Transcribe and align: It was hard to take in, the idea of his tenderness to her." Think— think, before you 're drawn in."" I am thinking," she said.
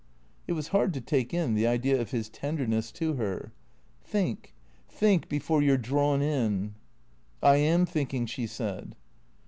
It 0.47 0.53
was 0.53 0.69
hard 0.69 0.95
to 0.95 0.99
take 0.99 1.31
in, 1.31 1.53
the 1.53 1.67
idea 1.67 2.01
of 2.01 2.09
his 2.09 2.27
tenderness 2.27 2.91
to 2.93 3.13
her." 3.17 3.51
Think— 4.13 4.55
think, 4.99 5.29
before 5.29 5.61
you 5.61 5.73
're 5.73 5.77
drawn 5.77 6.23
in."" 6.23 6.73
I 7.53 7.57
am 7.57 7.85
thinking," 7.85 8.25
she 8.25 8.47
said. 8.47 8.95